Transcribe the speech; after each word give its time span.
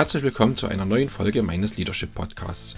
Herzlich 0.00 0.22
willkommen 0.22 0.56
zu 0.56 0.66
einer 0.66 0.86
neuen 0.86 1.10
Folge 1.10 1.42
meines 1.42 1.76
Leadership 1.76 2.14
Podcasts. 2.14 2.74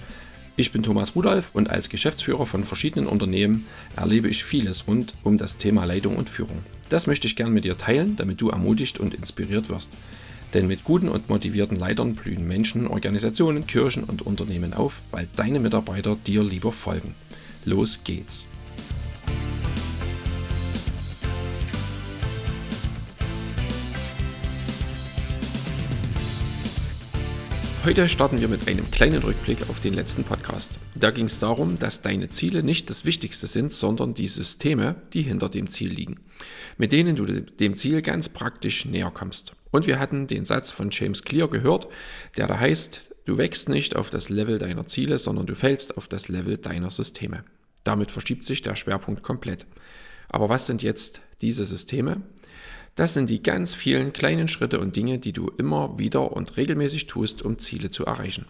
Ich 0.57 0.73
bin 0.73 0.83
Thomas 0.83 1.15
Rudolph 1.15 1.51
und 1.53 1.71
als 1.71 1.89
Geschäftsführer 1.89 2.47
von 2.47 2.65
verschiedenen 2.65 3.07
Unternehmen 3.07 3.65
erlebe 3.95 4.27
ich 4.27 4.43
vieles 4.43 4.89
rund 4.89 5.15
um 5.23 5.39
das 5.39 5.57
Thema 5.57 5.85
Leitung 5.85 6.17
und 6.17 6.29
Führung. 6.29 6.65
Das 6.89 7.07
möchte 7.07 7.29
ich 7.29 7.37
gern 7.37 7.53
mit 7.53 7.65
dir 7.65 7.79
teilen, 7.79 8.17
damit 8.17 8.41
du 8.41 8.49
ermutigt 8.49 8.99
und 8.99 9.15
inspiriert 9.15 9.69
wirst. 9.69 9.93
Denn 10.53 10.67
mit 10.67 10.83
guten 10.83 11.09
und 11.09 11.29
motivierten 11.29 11.79
Leitern 11.79 12.17
blühen 12.17 12.45
Menschen, 12.49 12.89
Organisationen, 12.89 13.69
Kirchen 13.69 14.03
und 14.03 14.23
Unternehmen 14.23 14.75
auf, 14.75 15.01
weil 15.13 15.29
deine 15.37 15.61
Mitarbeiter 15.61 16.17
dir 16.27 16.43
lieber 16.43 16.73
folgen. 16.73 17.15
Los 17.65 18.03
geht's! 18.03 18.49
Heute 27.85 28.09
starten 28.09 28.41
wir 28.41 28.47
mit 28.47 28.69
einem 28.69 28.89
kleinen 28.93 29.25
Rückblick 29.25 29.69
auf 29.69 29.81
den 29.81 29.93
letzten 29.93 30.23
Podcast. 30.23 30.79
Da 30.95 31.11
ging 31.11 31.27
es 31.27 31.41
darum, 31.41 31.81
dass 31.81 32.01
deine 32.01 32.31
Ziele 32.31 32.63
nicht 32.63 32.89
das 32.89 33.05
Wichtigste 33.05 33.49
sind, 33.49 33.73
sondern 33.73 34.15
die 34.15 34.29
Systeme, 34.29 34.95
die 35.13 35.23
hinter 35.23 35.49
dem 35.49 35.69
Ziel 35.69 35.91
liegen, 35.91 36.21
mit 36.79 36.93
denen 36.93 37.17
du 37.17 37.27
dem 37.27 37.77
Ziel 37.77 38.01
ganz 38.01 38.29
praktisch 38.29 38.85
näher 38.85 39.11
kommst. 39.13 39.55
Und 39.73 39.89
wir 39.89 39.99
hatten 39.99 40.29
den 40.29 40.45
Satz 40.45 40.71
von 40.71 40.91
James 40.93 41.25
Clear 41.25 41.49
gehört, 41.49 41.89
der 42.37 42.47
da 42.47 42.61
heißt, 42.61 43.11
du 43.25 43.37
wächst 43.37 43.69
nicht 43.69 43.97
auf 43.97 44.11
das 44.11 44.29
Level 44.29 44.61
deiner 44.61 44.87
Ziele, 44.87 45.19
sondern 45.19 45.47
du 45.47 45.57
fällst 45.57 45.97
auf 45.97 46.07
das 46.07 46.29
Level 46.29 46.59
deiner 46.59 46.93
Systeme. 46.93 47.43
Damit 47.83 48.13
verschiebt 48.13 48.47
sich 48.47 48.63
der 48.63 48.77
Schwerpunkt 48.77 49.25
komplett. 49.25 49.67
Aber 50.29 50.49
was 50.49 50.69
sind 50.69 50.85
jetzt 50.85 51.21
diese 51.41 51.65
Systeme? 51.65 52.23
Das 52.95 53.15
sind 53.15 53.31
die 53.31 53.43
ganz 53.43 53.75
vielen 53.75 54.13
kleinen 54.13 54.49
Schritte 54.49 54.79
und 54.79 54.97
Dinge, 54.97 55.19
die 55.19 55.33
du 55.33 55.51
immer 55.57 55.99
wieder 55.99 56.33
und 56.33 56.59
regelmäßig 56.59 57.07
tust, 57.07 57.41
um 57.41 57.59
Ziele 57.59 57.91
zu 57.91 58.05
erreichen. 58.05 58.47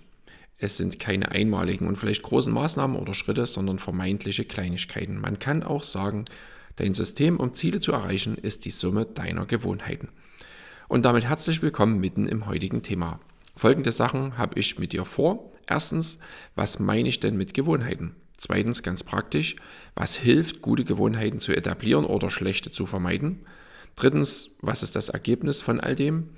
Es 0.58 0.76
sind 0.76 0.98
keine 0.98 1.30
einmaligen 1.30 1.86
und 1.86 1.96
vielleicht 1.96 2.22
großen 2.22 2.52
Maßnahmen 2.52 2.96
oder 2.96 3.14
Schritte, 3.14 3.46
sondern 3.46 3.78
vermeintliche 3.78 4.44
Kleinigkeiten. 4.44 5.20
Man 5.20 5.38
kann 5.38 5.62
auch 5.62 5.84
sagen, 5.84 6.24
dein 6.76 6.92
System, 6.92 7.38
um 7.38 7.54
Ziele 7.54 7.78
zu 7.78 7.92
erreichen, 7.92 8.36
ist 8.36 8.64
die 8.64 8.70
Summe 8.70 9.04
deiner 9.04 9.46
Gewohnheiten. 9.46 10.08
Und 10.88 11.04
damit 11.04 11.24
herzlich 11.24 11.62
willkommen 11.62 12.00
mitten 12.00 12.26
im 12.26 12.46
heutigen 12.46 12.82
Thema. 12.82 13.20
Folgende 13.56 13.92
Sachen 13.92 14.38
habe 14.38 14.58
ich 14.58 14.78
mit 14.78 14.92
dir 14.92 15.04
vor. 15.04 15.52
Erstens, 15.68 16.18
was 16.56 16.80
meine 16.80 17.08
ich 17.08 17.20
denn 17.20 17.36
mit 17.36 17.54
Gewohnheiten? 17.54 18.16
Zweitens, 18.36 18.82
ganz 18.82 19.04
praktisch, 19.04 19.54
was 19.94 20.16
hilft, 20.16 20.62
gute 20.62 20.84
Gewohnheiten 20.84 21.38
zu 21.38 21.52
etablieren 21.52 22.04
oder 22.04 22.28
schlechte 22.28 22.72
zu 22.72 22.86
vermeiden? 22.86 23.46
Drittens, 23.94 24.50
was 24.60 24.82
ist 24.82 24.96
das 24.96 25.08
Ergebnis 25.08 25.62
von 25.62 25.80
all 25.80 25.94
dem? 25.94 26.30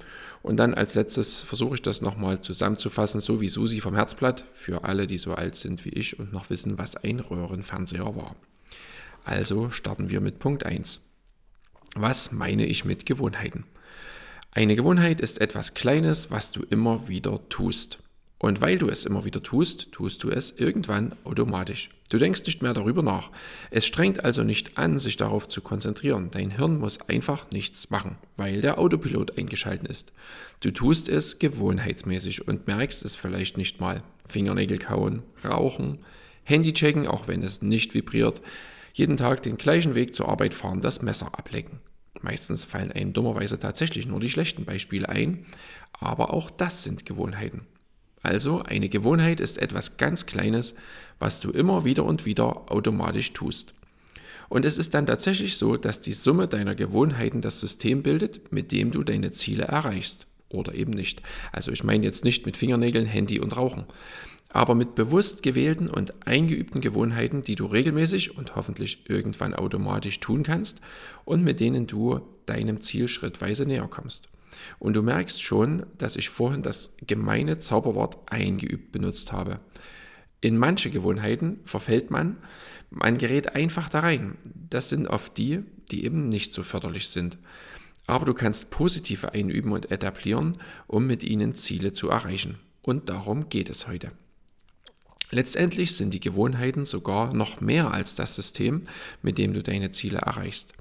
Und 0.43 0.59
dann 0.59 0.75
als 0.75 0.95
letztes 0.95 1.43
versuche 1.43 1.77
ich 1.77 1.83
das 1.83 2.03
nochmal 2.03 2.41
zusammenzufassen, 2.41 3.21
so 3.21 3.41
wie 3.41 3.49
Susi 3.49 3.81
vom 3.81 3.95
Herzblatt, 3.95 4.45
für 4.53 4.85
alle, 4.85 5.07
die 5.07 5.17
so 5.17 5.35
alt 5.35 5.57
sind 5.57 5.85
wie 5.85 5.91
ich 5.91 6.19
und 6.19 6.33
noch 6.33 6.51
wissen, 6.51 6.77
was 6.77 6.97
ein 6.97 7.21
Röhrenfernseher 7.21 8.15
war. 8.15 8.37
Also 9.25 9.71
starten 9.71 10.11
wir 10.11 10.21
mit 10.21 10.39
Punkt 10.39 10.67
1. 10.67 11.09
Was 11.97 12.33
meine 12.33 12.67
ich 12.67 12.85
mit 12.85 13.07
Gewohnheiten? 13.07 13.65
Eine 14.51 14.77
Gewohnheit 14.77 15.21
ist 15.21 15.41
etwas 15.41 15.75
Kleines, 15.75 16.31
was 16.31 16.53
du 16.53 16.63
immer 16.63 17.09
wieder 17.09 17.49
tust. 17.49 17.99
Und 18.45 18.61
weil 18.61 18.77
du 18.77 18.91
es 18.91 19.07
immer 19.07 19.25
wieder 19.25 19.43
tust, 19.43 19.91
tust 19.93 20.23
du 20.23 20.29
es 20.29 20.51
irgendwann 20.59 21.15
automatisch. 21.25 21.89
Du 22.11 22.19
denkst 22.19 22.45
nicht 22.45 22.61
mehr 22.61 22.75
darüber 22.75 23.03
nach. 23.03 23.31
Es 23.71 23.87
strengt 23.87 24.23
also 24.23 24.43
nicht 24.43 24.77
an, 24.77 24.99
sich 24.99 25.17
darauf 25.17 25.49
zu 25.49 25.63
konzentrieren. 25.63 26.29
Dein 26.31 26.51
Hirn 26.51 26.79
muss 26.79 27.01
einfach 27.09 27.51
nichts 27.51 27.89
machen, 27.89 28.19
weil 28.37 28.61
der 28.61 28.79
Autopilot 28.79 29.39
eingeschaltet 29.39 29.89
ist. 29.89 30.13
Du 30.61 30.73
tust 30.73 31.09
es 31.09 31.39
gewohnheitsmäßig 31.39 32.47
und 32.47 32.67
merkst 32.67 33.03
es 33.07 33.17
vielleicht 33.17 33.57
nicht 33.57 33.81
mal. 33.81 34.03
Fingernägel 34.27 34.77
kauen, 34.77 35.23
rauchen, 35.43 36.01
Handy 36.43 36.75
checken, 36.75 37.07
auch 37.07 37.29
wenn 37.29 37.43
es 37.43 37.63
nicht 37.63 37.95
vibriert, 37.95 38.43
jeden 38.93 39.17
Tag 39.17 39.43
den 39.43 39.57
gleichen 39.57 39.95
Weg 39.95 40.15
zur 40.15 40.29
Arbeit 40.29 40.53
fahren, 40.53 40.83
das 40.83 41.01
Messer 41.01 41.31
ablecken. 41.33 41.81
Meistens 42.21 42.67
fallen 42.67 42.93
einem 42.93 43.15
dummerweise 43.15 43.59
tatsächlich 43.59 44.07
nur 44.07 44.21
die 44.21 44.29
schlechten 44.29 44.67
Beispiele 44.67 45.09
ein, 45.09 45.47
aber 45.95 46.35
auch 46.35 46.51
das 46.51 46.85
sind 46.85 47.07
Gewohnheiten. 47.07 47.67
Also 48.25 48.63
eine 48.63 48.89
Gewohnheit 48.89 49.39
ist 49.39 49.59
etwas 49.59 49.99
ganz 49.99 50.25
Kleines, 50.25 50.75
was 51.19 51.41
du 51.41 51.51
immer 51.51 51.85
wieder 51.85 52.05
und 52.05 52.25
wieder 52.25 52.73
automatisch 52.73 53.35
tust. 53.35 53.75
Und 54.49 54.65
es 54.65 54.79
ist 54.79 54.95
dann 54.95 55.07
tatsächlich 55.07 55.59
so, 55.59 55.77
dass 55.77 56.01
die 56.01 56.15
Summe 56.15 56.49
deiner 56.49 56.75
Gewohnheiten 56.75 57.43
das 57.43 57.61
System 57.61 58.03
bildet, 58.03 58.51
mit 58.51 58.73
dem 58.73 58.91
du 58.91 59.05
deine 59.05 59.31
Ziele 59.31 59.65
erreichst. 59.65 60.27
Oder 60.49 60.75
eben 60.75 60.93
nicht. 60.93 61.21
Also 61.53 61.71
ich 61.71 61.85
meine 61.85 62.05
jetzt 62.05 62.25
nicht 62.25 62.47
mit 62.47 62.57
Fingernägeln, 62.57 63.05
Handy 63.05 63.41
und 63.41 63.57
Rauchen, 63.57 63.85
aber 64.49 64.75
mit 64.75 64.95
bewusst 64.95 65.43
gewählten 65.43 65.91
und 65.91 66.27
eingeübten 66.27 66.81
Gewohnheiten, 66.81 67.43
die 67.43 67.57
du 67.57 67.67
regelmäßig 67.67 68.39
und 68.39 68.57
hoffentlich 68.57 69.05
irgendwann 69.11 69.53
automatisch 69.53 70.21
tun 70.21 70.45
kannst 70.45 70.81
und 71.27 71.45
mit 71.45 71.61
denen 71.61 71.87
du 71.87 72.21
deinem 72.47 72.81
Ziel 72.81 73.09
schrittweise 73.09 73.67
näher 73.67 73.89
kommst. 73.89 74.29
Und 74.79 74.95
du 74.95 75.03
merkst 75.03 75.43
schon, 75.43 75.87
dass 75.99 76.17
ich 76.17 76.29
vorhin 76.29 76.63
das 76.63 76.97
gemeine 77.07 77.59
Zauberwort 77.59 78.19
eingeübt 78.31 78.93
benutzt 78.93 79.33
habe. 79.33 79.61
In 80.41 80.59
manche 80.59 80.91
Gewohnheiten 80.91 81.61
verfällt 81.65 82.11
man, 82.11 82.37
man 82.91 83.19
gerät 83.19 83.55
einfach 83.55 83.89
da 83.89 84.01
rein. 84.01 84.37
Das 84.71 84.89
sind 84.89 85.09
oft 85.09 85.37
die, 85.39 85.63
die 85.91 86.05
eben 86.05 86.29
nicht 86.29 86.53
so 86.53 86.63
förderlich 86.63 87.09
sind. 87.09 87.39
Aber 88.07 88.27
du 88.27 88.35
kannst 88.35 88.71
positive 88.71 89.33
einüben 89.33 89.73
und 89.73 89.91
etablieren, 89.91 90.59
um 90.87 91.07
mit 91.07 91.25
ihnen 91.25 91.55
Ziele 91.55 91.93
zu 91.93 92.11
erreichen. 92.11 92.59
Und 92.83 93.09
darum 93.09 93.49
geht 93.49 93.71
es 93.71 93.89
heute. 93.89 94.13
Letztendlich 95.31 95.97
sind 95.97 96.13
die 96.13 96.21
Gewohnheiten 96.21 96.85
sogar 96.85 97.33
noch 97.33 97.61
mehr 97.61 97.93
als 97.93 98.15
das 98.15 98.37
System, 98.37 98.87
mit 99.23 99.39
dem 99.39 99.55
du 99.55 99.63
deine 99.63 99.91
Ziele 99.91 100.19
erreichst. 100.19 100.75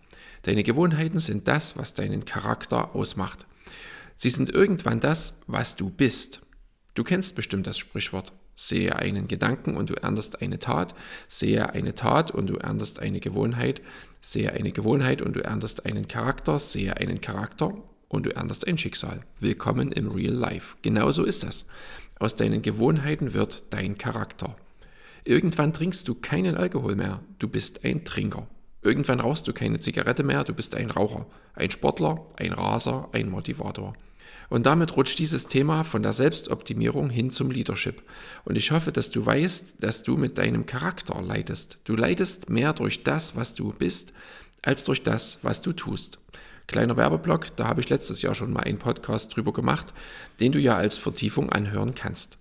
Deine 0.43 0.63
Gewohnheiten 0.63 1.19
sind 1.19 1.47
das, 1.47 1.77
was 1.77 1.93
deinen 1.93 2.25
Charakter 2.25 2.93
ausmacht. 2.93 3.47
Sie 4.23 4.29
sind 4.29 4.49
irgendwann 4.49 5.01
das, 5.01 5.41
was 5.47 5.75
du 5.75 5.89
bist. 5.89 6.39
Du 6.93 7.03
kennst 7.03 7.35
bestimmt 7.35 7.67
das 7.67 7.77
Sprichwort. 7.77 8.31
Sehe 8.55 8.95
einen 8.95 9.27
Gedanken 9.27 9.75
und 9.75 9.89
du 9.89 9.95
erntest 9.95 10.41
eine 10.41 10.59
Tat, 10.59 10.95
sehe 11.27 11.71
eine 11.71 11.93
Tat 11.93 12.31
und 12.31 12.47
du 12.47 12.55
erntest 12.55 12.99
eine 12.99 13.19
Gewohnheit, 13.19 13.81
sehe 14.21 14.53
eine 14.53 14.71
Gewohnheit 14.71 15.21
und 15.21 15.35
du 15.35 15.43
erntest 15.43 15.85
einen 15.85 16.07
Charakter, 16.07 16.57
sehe 16.57 16.95
einen 16.95 17.19
Charakter 17.19 17.73
und 18.07 18.25
du 18.25 18.33
erntest 18.33 18.65
ein 18.65 18.77
Schicksal. 18.77 19.25
Willkommen 19.41 19.91
im 19.91 20.09
Real 20.09 20.33
Life. 20.33 20.77
Genauso 20.81 21.25
ist 21.25 21.43
das. 21.43 21.65
Aus 22.17 22.37
deinen 22.37 22.61
Gewohnheiten 22.61 23.33
wird 23.33 23.65
dein 23.71 23.97
Charakter. 23.97 24.55
Irgendwann 25.25 25.73
trinkst 25.73 26.07
du 26.07 26.15
keinen 26.15 26.55
Alkohol 26.55 26.95
mehr, 26.95 27.19
du 27.39 27.49
bist 27.49 27.83
ein 27.83 28.05
Trinker. 28.05 28.47
Irgendwann 28.83 29.19
rauchst 29.19 29.49
du 29.49 29.53
keine 29.53 29.79
Zigarette 29.79 30.23
mehr, 30.23 30.45
du 30.45 30.53
bist 30.53 30.75
ein 30.75 30.91
Raucher, 30.91 31.25
ein 31.55 31.71
Sportler, 31.71 32.25
ein 32.37 32.53
Raser, 32.53 33.09
ein 33.11 33.29
Motivator. 33.29 33.93
Und 34.49 34.65
damit 34.65 34.95
rutscht 34.95 35.19
dieses 35.19 35.47
Thema 35.47 35.83
von 35.83 36.03
der 36.03 36.13
Selbstoptimierung 36.13 37.09
hin 37.09 37.31
zum 37.31 37.49
Leadership. 37.49 38.03
Und 38.45 38.57
ich 38.57 38.71
hoffe, 38.71 38.91
dass 38.91 39.09
du 39.09 39.25
weißt, 39.25 39.75
dass 39.79 40.03
du 40.03 40.17
mit 40.17 40.37
deinem 40.37 40.65
Charakter 40.65 41.21
leitest. 41.21 41.79
Du 41.85 41.95
leitest 41.95 42.49
mehr 42.49 42.73
durch 42.73 43.03
das, 43.03 43.35
was 43.35 43.55
du 43.55 43.73
bist, 43.73 44.13
als 44.61 44.83
durch 44.83 45.03
das, 45.03 45.39
was 45.41 45.61
du 45.61 45.73
tust. 45.73 46.19
Kleiner 46.67 46.97
Werbeblock, 46.97 47.55
da 47.55 47.67
habe 47.67 47.81
ich 47.81 47.89
letztes 47.89 48.21
Jahr 48.21 48.35
schon 48.35 48.53
mal 48.53 48.63
einen 48.63 48.79
Podcast 48.79 49.35
drüber 49.35 49.53
gemacht, 49.53 49.93
den 50.39 50.51
du 50.51 50.59
ja 50.59 50.75
als 50.75 50.97
Vertiefung 50.97 51.49
anhören 51.49 51.95
kannst. 51.95 52.37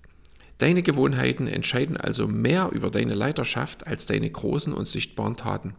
Deine 0.58 0.82
Gewohnheiten 0.82 1.48
entscheiden 1.48 1.96
also 1.96 2.28
mehr 2.28 2.70
über 2.72 2.90
deine 2.90 3.14
Leiterschaft 3.14 3.86
als 3.86 4.06
deine 4.06 4.30
großen 4.30 4.72
und 4.72 4.86
sichtbaren 4.86 5.36
Taten 5.36 5.74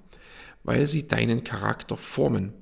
weil 0.64 0.88
sie 0.88 1.08
deinen 1.08 1.44
Charakter 1.44 1.98
formen. 1.98 2.54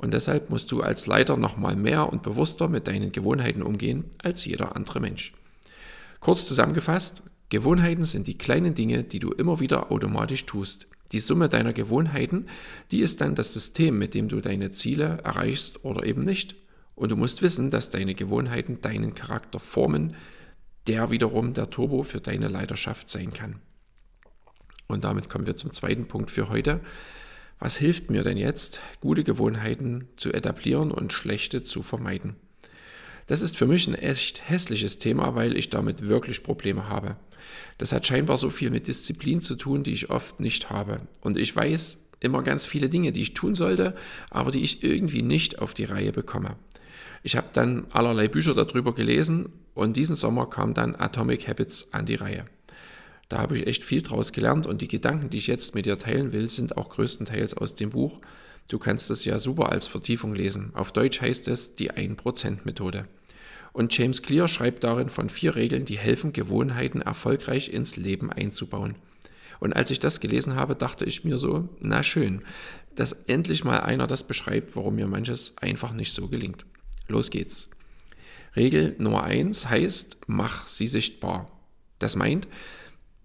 Und 0.00 0.14
deshalb 0.14 0.48
musst 0.48 0.72
du 0.72 0.80
als 0.80 1.06
Leiter 1.06 1.36
nochmal 1.36 1.76
mehr 1.76 2.10
und 2.10 2.22
bewusster 2.22 2.68
mit 2.68 2.88
deinen 2.88 3.12
Gewohnheiten 3.12 3.62
umgehen 3.62 4.04
als 4.22 4.44
jeder 4.46 4.74
andere 4.74 4.98
Mensch. 4.98 5.34
Kurz 6.20 6.46
zusammengefasst, 6.46 7.22
Gewohnheiten 7.50 8.04
sind 8.04 8.26
die 8.26 8.38
kleinen 8.38 8.74
Dinge, 8.74 9.04
die 9.04 9.18
du 9.18 9.30
immer 9.32 9.60
wieder 9.60 9.92
automatisch 9.92 10.46
tust. 10.46 10.86
Die 11.12 11.18
Summe 11.18 11.48
deiner 11.48 11.72
Gewohnheiten, 11.72 12.46
die 12.92 13.00
ist 13.00 13.20
dann 13.20 13.34
das 13.34 13.52
System, 13.52 13.98
mit 13.98 14.14
dem 14.14 14.28
du 14.28 14.40
deine 14.40 14.70
Ziele 14.70 15.18
erreichst 15.24 15.84
oder 15.84 16.06
eben 16.06 16.22
nicht. 16.22 16.56
Und 16.94 17.10
du 17.10 17.16
musst 17.16 17.42
wissen, 17.42 17.70
dass 17.70 17.90
deine 17.90 18.14
Gewohnheiten 18.14 18.80
deinen 18.80 19.14
Charakter 19.14 19.58
formen, 19.58 20.14
der 20.86 21.10
wiederum 21.10 21.52
der 21.52 21.68
Turbo 21.68 22.04
für 22.04 22.20
deine 22.20 22.48
Leiterschaft 22.48 23.10
sein 23.10 23.34
kann. 23.34 23.60
Und 24.86 25.04
damit 25.04 25.28
kommen 25.28 25.46
wir 25.46 25.56
zum 25.56 25.72
zweiten 25.72 26.06
Punkt 26.06 26.30
für 26.30 26.48
heute. 26.48 26.80
Was 27.60 27.76
hilft 27.76 28.10
mir 28.10 28.24
denn 28.24 28.36
jetzt, 28.36 28.80
gute 29.00 29.22
Gewohnheiten 29.22 30.08
zu 30.16 30.32
etablieren 30.32 30.90
und 30.90 31.12
schlechte 31.12 31.62
zu 31.62 31.82
vermeiden? 31.82 32.36
Das 33.26 33.42
ist 33.42 33.56
für 33.56 33.66
mich 33.66 33.86
ein 33.86 33.94
echt 33.94 34.48
hässliches 34.48 34.98
Thema, 34.98 35.36
weil 35.36 35.56
ich 35.56 35.70
damit 35.70 36.08
wirklich 36.08 36.42
Probleme 36.42 36.88
habe. 36.88 37.16
Das 37.78 37.92
hat 37.92 38.06
scheinbar 38.06 38.38
so 38.38 38.50
viel 38.50 38.70
mit 38.70 38.88
Disziplin 38.88 39.40
zu 39.40 39.54
tun, 39.54 39.84
die 39.84 39.92
ich 39.92 40.10
oft 40.10 40.40
nicht 40.40 40.70
habe. 40.70 41.02
Und 41.20 41.36
ich 41.36 41.54
weiß, 41.54 41.98
Immer 42.20 42.42
ganz 42.42 42.66
viele 42.66 42.90
Dinge, 42.90 43.12
die 43.12 43.22
ich 43.22 43.34
tun 43.34 43.54
sollte, 43.54 43.94
aber 44.28 44.50
die 44.50 44.60
ich 44.60 44.84
irgendwie 44.84 45.22
nicht 45.22 45.58
auf 45.58 45.72
die 45.72 45.84
Reihe 45.84 46.12
bekomme. 46.12 46.56
Ich 47.22 47.34
habe 47.36 47.48
dann 47.52 47.86
allerlei 47.90 48.28
Bücher 48.28 48.54
darüber 48.54 48.94
gelesen 48.94 49.48
und 49.74 49.96
diesen 49.96 50.16
Sommer 50.16 50.48
kam 50.48 50.74
dann 50.74 50.94
Atomic 50.94 51.48
Habits 51.48 51.92
an 51.92 52.04
die 52.06 52.14
Reihe. 52.14 52.44
Da 53.30 53.38
habe 53.38 53.56
ich 53.56 53.68
echt 53.68 53.84
viel 53.84 54.02
draus 54.02 54.32
gelernt 54.32 54.66
und 54.66 54.82
die 54.82 54.88
Gedanken, 54.88 55.30
die 55.30 55.38
ich 55.38 55.46
jetzt 55.46 55.76
mit 55.76 55.86
dir 55.86 55.96
teilen 55.96 56.32
will, 56.32 56.48
sind 56.48 56.76
auch 56.76 56.90
größtenteils 56.90 57.54
aus 57.54 57.76
dem 57.76 57.90
Buch. 57.90 58.20
Du 58.68 58.80
kannst 58.80 59.08
es 59.08 59.24
ja 59.24 59.38
super 59.38 59.70
als 59.70 59.86
Vertiefung 59.86 60.34
lesen. 60.34 60.72
Auf 60.74 60.90
Deutsch 60.90 61.20
heißt 61.20 61.46
es 61.46 61.76
die 61.76 61.92
1%-Methode. 61.92 63.06
Und 63.72 63.96
James 63.96 64.22
Clear 64.22 64.48
schreibt 64.48 64.82
darin 64.82 65.08
von 65.08 65.30
vier 65.30 65.54
Regeln, 65.54 65.84
die 65.84 65.96
helfen, 65.96 66.32
Gewohnheiten 66.32 67.02
erfolgreich 67.02 67.72
ins 67.72 67.96
Leben 67.96 68.32
einzubauen. 68.32 68.96
Und 69.60 69.74
als 69.74 69.92
ich 69.92 70.00
das 70.00 70.18
gelesen 70.18 70.56
habe, 70.56 70.74
dachte 70.74 71.04
ich 71.04 71.22
mir 71.22 71.38
so, 71.38 71.68
na 71.78 72.02
schön, 72.02 72.42
dass 72.96 73.12
endlich 73.28 73.62
mal 73.62 73.78
einer 73.78 74.08
das 74.08 74.24
beschreibt, 74.24 74.74
warum 74.74 74.96
mir 74.96 75.06
manches 75.06 75.54
einfach 75.58 75.92
nicht 75.92 76.12
so 76.12 76.26
gelingt. 76.26 76.66
Los 77.06 77.30
geht's. 77.30 77.70
Regel 78.56 78.96
Nummer 78.98 79.22
eins 79.22 79.68
heißt, 79.68 80.16
mach 80.26 80.66
sie 80.66 80.88
sichtbar. 80.88 81.48
Das 82.00 82.16
meint, 82.16 82.48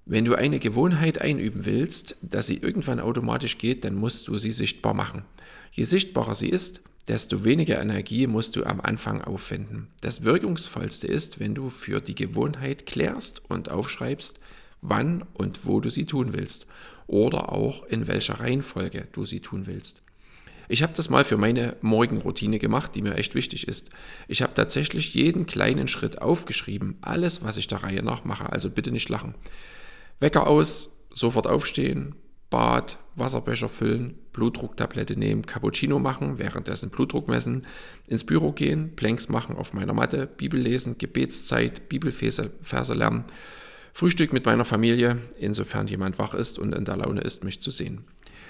wenn 0.06 0.25
du 0.25 0.36
eine 0.36 0.60
Gewohnheit 0.60 1.19
einüben 1.19 1.66
willst, 1.66 2.16
dass 2.22 2.48
sie 2.48 2.57
irgendwann 2.57 3.00
automatisch 3.00 3.57
geht, 3.57 3.84
dann 3.84 3.96
musst 3.96 4.28
du 4.28 4.38
sie 4.38 4.52
sichtbar 4.52 4.94
machen. 4.94 5.24
Je 5.72 5.84
sichtbarer 5.84 6.36
sie 6.36 6.50
ist, 6.50 6.81
desto 7.07 7.44
weniger 7.44 7.81
Energie 7.81 8.28
musst 8.28 8.56
du 8.56 8.63
am 8.66 8.81
Anfang 8.81 9.22
aufwenden. 9.22 9.88
Das 10.02 10.24
Wirkungsvollste 10.24 11.07
ist, 11.07 11.40
wenn 11.40 11.56
du 11.56 11.69
für 11.69 12.02
die 12.02 12.16
Gewohnheit 12.16 12.86
klärst 12.86 13.42
und 13.50 13.69
aufschreibst, 13.69 14.40
wann 14.81 15.24
und 15.34 15.66
wo 15.66 15.80
du 15.80 15.90
sie 15.90 16.06
tun 16.06 16.34
willst 16.34 16.68
oder 17.07 17.52
auch 17.52 17.84
in 17.86 18.07
welcher 18.07 18.40
Reihenfolge 18.40 19.07
du 19.12 19.25
sie 19.25 19.40
tun 19.40 19.66
willst. 19.66 20.02
Ich 20.68 20.81
habe 20.81 20.94
das 20.96 21.10
mal 21.10 21.24
für 21.24 21.38
meine 21.38 21.75
Morgenroutine 21.81 22.57
gemacht, 22.57 22.96
die 22.96 23.04
mir 23.04 23.16
echt 23.16 23.36
wichtig 23.36 23.68
ist. 23.68 23.90
Ich 24.28 24.42
habe 24.42 24.56
tatsächlich 24.56 25.13
jeden 25.13 25.46
kleinen 25.46 25.88
Schritt 25.88 26.22
aufgeschrieben, 26.22 26.98
alles, 27.02 27.44
was 27.44 27.57
ich 27.57 27.68
der 27.68 27.84
Reihe 27.84 28.02
nach 28.02 28.24
mache, 28.24 28.52
also 28.52 28.72
bitte 28.72 28.92
nicht 28.92 29.10
lachen. 29.10 29.36
Wecker 30.19 30.47
aus, 30.47 30.97
sofort 31.13 31.47
aufstehen, 31.47 32.15
Bad, 32.50 32.97
Wasserbecher 33.15 33.69
füllen, 33.69 34.15
Blutdrucktablette 34.31 35.17
nehmen, 35.17 35.45
Cappuccino 35.45 36.00
machen, 36.00 36.38
währenddessen 36.38 36.89
Blutdruck 36.89 37.27
messen, 37.27 37.65
ins 38.07 38.25
Büro 38.25 38.51
gehen, 38.51 38.95
Planks 38.95 39.29
machen 39.29 39.56
auf 39.56 39.73
meiner 39.73 39.94
Matte, 39.94 40.27
Bibel 40.27 40.59
lesen, 40.59 40.97
Gebetszeit, 40.97 41.89
Bibelverse 41.89 42.94
lernen, 42.94 43.25
Frühstück 43.94 44.33
mit 44.33 44.45
meiner 44.45 44.65
Familie, 44.65 45.17
insofern 45.39 45.88
jemand 45.88 46.19
wach 46.19 46.33
ist 46.33 46.59
und 46.59 46.75
in 46.75 46.85
der 46.85 46.97
Laune 46.97 47.21
ist, 47.21 47.45
mich 47.45 47.61
zu 47.61 47.71
sehen. 47.71 48.03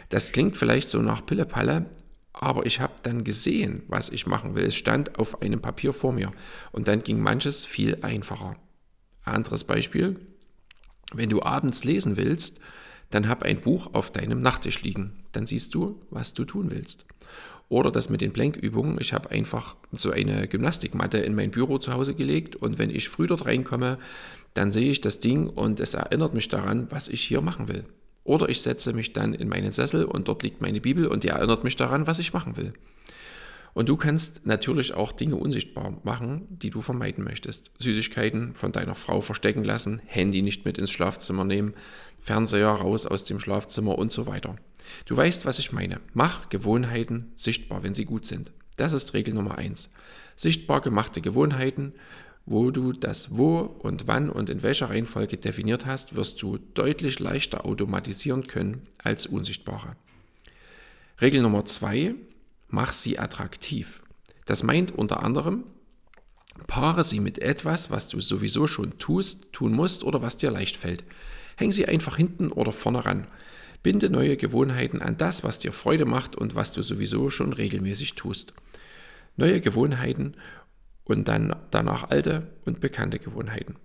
Das 0.10 0.32
klingt 0.32 0.58
vielleicht 0.58 0.90
so 0.90 1.02
nach 1.02 1.26
Pillepalle, 1.26 1.86
aber 2.34 2.66
ich 2.66 2.82
habe 2.82 2.94
dann 3.04 3.24
gesehen, 3.24 3.84
was 3.88 4.10
ich 4.10 4.28
machen 4.28 4.56
will. 4.56 4.66
Es 4.66 4.76
stand 4.76 5.20
auf 5.20 5.42
einem 5.42 5.62
Papier 5.62 5.94
vor 5.94 6.12
mir 6.14 6.32
und 6.72 6.88
dann 6.88 7.04
ging 7.04 7.20
manches 7.20 7.66
viel 7.66 8.00
einfacher. 8.02 8.56
Anderes 9.24 9.64
Beispiel, 9.64 10.20
wenn 11.18 11.30
du 11.30 11.42
abends 11.42 11.84
lesen 11.84 12.18
willst, 12.18 12.60
dann 13.10 13.28
hab 13.28 13.44
ein 13.44 13.62
Buch 13.62 13.94
auf 13.94 14.12
deinem 14.12 14.42
Nachttisch 14.42 14.82
liegen. 14.84 15.14
Dann 15.32 15.46
siehst 15.46 15.74
du, 15.76 16.02
was 16.10 16.34
du 16.34 16.46
tun 16.46 16.72
willst. 16.72 17.06
Oder 17.68 17.92
das 17.92 18.10
mit 18.10 18.22
den 18.22 18.32
Blankübungen. 18.32 18.98
Ich 19.00 19.14
habe 19.14 19.32
einfach 19.32 19.76
so 19.92 20.12
eine 20.12 20.48
Gymnastikmatte 20.48 21.18
in 21.18 21.36
mein 21.36 21.52
Büro 21.52 21.78
zu 21.80 21.94
Hause 21.94 22.14
gelegt 22.14 22.56
und 22.56 22.78
wenn 22.78 22.90
ich 22.90 23.10
früh 23.10 23.28
dort 23.28 23.46
reinkomme, 23.46 23.98
dann 24.54 24.72
sehe 24.72 24.92
ich 24.92 25.02
das 25.02 25.20
Ding 25.20 25.48
und 25.48 25.80
es 25.80 25.96
erinnert 25.96 26.34
mich 26.34 26.48
daran, 26.48 26.88
was 26.90 27.08
ich 27.08 27.22
hier 27.22 27.42
machen 27.42 27.68
will. 27.68 27.84
Oder 28.24 28.50
ich 28.50 28.62
setze 28.62 28.94
mich 28.94 29.14
dann 29.14 29.34
in 29.34 29.48
meinen 29.48 29.72
Sessel 29.72 30.06
und 30.06 30.28
dort 30.28 30.44
liegt 30.44 30.62
meine 30.62 30.82
Bibel 30.82 31.08
und 31.08 31.24
die 31.24 31.30
erinnert 31.30 31.64
mich 31.64 31.76
daran, 31.76 32.08
was 32.08 32.20
ich 32.20 32.34
machen 32.34 32.58
will. 32.58 32.74
Und 33.76 33.90
du 33.90 33.96
kannst 33.96 34.48
natürlich 34.48 34.96
auch 34.96 35.12
Dinge 35.12 35.36
unsichtbar 35.36 36.00
machen, 36.04 36.48
die 36.50 36.72
du 36.72 36.82
vermeiden 36.82 37.24
möchtest. 37.24 37.70
Süßigkeiten 37.78 38.56
von 38.56 38.72
deiner 38.72 38.96
Frau 38.96 39.22
verstecken 39.22 39.64
lassen, 39.64 40.02
Handy 40.08 40.42
nicht 40.42 40.66
mit 40.66 40.80
ins 40.80 40.90
Schlafzimmer 40.90 41.44
nehmen, 41.44 41.76
Fernseher 42.20 42.70
raus 42.70 43.06
aus 43.06 43.26
dem 43.26 43.40
Schlafzimmer 43.40 44.00
und 44.00 44.12
so 44.12 44.26
weiter. 44.26 44.56
Du 45.06 45.16
weißt, 45.16 45.46
was 45.46 45.60
ich 45.60 45.72
meine. 45.72 46.00
Mach 46.14 46.50
Gewohnheiten 46.50 47.32
sichtbar, 47.36 47.84
wenn 47.84 47.94
sie 47.94 48.06
gut 48.06 48.26
sind. 48.26 48.52
Das 48.78 48.94
ist 48.94 49.14
Regel 49.14 49.36
Nummer 49.36 49.60
eins. 49.60 49.92
Sichtbar 50.36 50.82
gemachte 50.82 51.22
Gewohnheiten 51.22 51.94
wo 52.46 52.70
du 52.70 52.94
das 52.94 53.36
Wo 53.38 53.60
und 53.60 54.08
Wann 54.08 54.30
und 54.30 54.50
in 54.50 54.62
welcher 54.62 54.90
Reihenfolge 54.90 55.38
definiert 55.38 55.86
hast, 55.86 56.16
wirst 56.16 56.42
du 56.42 56.58
deutlich 56.58 57.20
leichter 57.20 57.66
automatisieren 57.66 58.44
können 58.44 58.84
als 59.00 59.26
unsichtbare. 59.26 59.96
Regel 61.22 61.42
Nummer 61.42 61.66
zwei: 61.66 62.14
Mach 62.68 62.94
sie 62.94 63.20
attraktiv. 63.20 64.02
Das 64.46 64.64
meint 64.64 64.92
unter 64.92 65.24
anderem, 65.24 65.64
paare 66.68 67.04
sie 67.04 67.20
mit 67.20 67.40
etwas, 67.40 67.92
was 67.92 68.08
du 68.10 68.22
sowieso 68.22 68.68
schon 68.68 68.98
tust, 68.98 69.52
tun 69.52 69.74
musst 69.74 70.04
oder 70.04 70.22
was 70.22 70.38
dir 70.38 70.52
leicht 70.52 70.78
fällt. 70.78 71.04
Häng 71.58 71.72
sie 71.72 71.88
einfach 71.88 72.18
hinten 72.18 72.52
oder 72.52 72.72
vorne 72.72 73.06
ran. 73.06 73.28
Binde 73.84 74.10
neue 74.10 74.36
Gewohnheiten 74.36 75.02
an 75.02 75.18
das, 75.18 75.44
was 75.44 75.60
dir 75.60 75.72
Freude 75.72 76.06
macht 76.06 76.36
und 76.36 76.56
was 76.56 76.72
du 76.72 76.82
sowieso 76.82 77.30
schon 77.30 77.54
regelmäßig 77.54 78.16
tust. 78.16 78.54
Neue 79.38 79.62
Gewohnheiten 79.62 80.36
und 81.04 81.28
dann 81.28 81.56
danach 81.72 82.10
alte 82.10 82.48
und 82.66 82.80
bekannte 82.80 83.20
Gewohnheiten. 83.20 83.76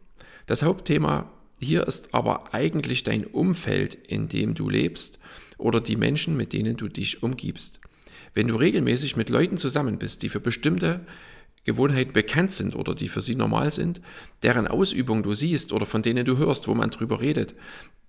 Das 0.46 0.62
Hauptthema 0.62 1.30
hier 1.60 1.86
ist 1.86 2.14
aber 2.14 2.54
eigentlich 2.54 3.04
dein 3.04 3.26
Umfeld, 3.26 3.94
in 3.94 4.28
dem 4.28 4.54
du 4.54 4.70
lebst 4.70 5.18
oder 5.58 5.80
die 5.80 5.96
Menschen, 5.96 6.36
mit 6.36 6.54
denen 6.54 6.76
du 6.76 6.88
dich 6.88 7.22
umgibst. 7.22 7.80
Wenn 8.34 8.48
du 8.48 8.56
regelmäßig 8.56 9.16
mit 9.16 9.28
Leuten 9.28 9.58
zusammen 9.58 9.98
bist, 9.98 10.22
die 10.22 10.28
für 10.28 10.40
bestimmte 10.40 11.00
Gewohnheiten 11.64 12.12
bekannt 12.12 12.52
sind 12.52 12.74
oder 12.74 12.94
die 12.94 13.08
für 13.08 13.20
sie 13.20 13.34
normal 13.34 13.70
sind, 13.70 14.00
deren 14.42 14.66
Ausübung 14.66 15.22
du 15.22 15.34
siehst 15.34 15.72
oder 15.72 15.86
von 15.86 16.02
denen 16.02 16.24
du 16.24 16.38
hörst, 16.38 16.68
wo 16.68 16.74
man 16.74 16.90
drüber 16.90 17.20
redet, 17.20 17.54